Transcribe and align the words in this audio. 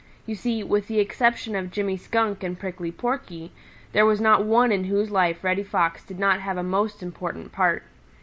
You 0.25 0.33
see, 0.33 0.63
with 0.63 0.87
the 0.87 0.99
exception 0.99 1.55
of 1.55 1.69
Jimmy 1.69 1.95
Skunk 1.95 2.41
and 2.43 2.57
Prickly 2.57 2.91
Porky, 2.91 3.51
there 3.91 4.03
was 4.03 4.19
not 4.19 4.43
one 4.43 4.71
in 4.71 4.85
whose 4.85 5.11
life 5.11 5.43
Reddy 5.43 5.61
Fox 5.61 6.03
did 6.03 6.17
not 6.17 6.39
have 6.39 6.57
a 6.57 6.63
most 6.63 7.03
important 7.03 7.51
part. 7.51 7.83